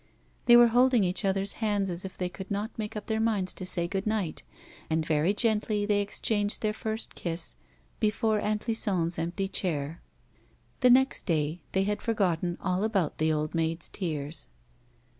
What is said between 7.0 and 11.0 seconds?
kiss before Aunt Lison's empty chair. The